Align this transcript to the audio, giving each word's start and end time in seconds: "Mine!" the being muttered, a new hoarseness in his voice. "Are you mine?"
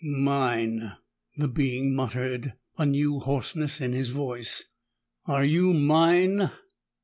"Mine!" 0.03 0.93
the 1.37 1.47
being 1.47 1.93
muttered, 1.93 2.53
a 2.75 2.87
new 2.87 3.19
hoarseness 3.19 3.79
in 3.79 3.93
his 3.93 4.09
voice. 4.09 4.63
"Are 5.27 5.45
you 5.45 5.73
mine?" 5.75 6.49